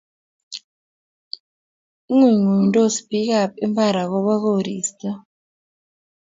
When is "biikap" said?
3.07-3.51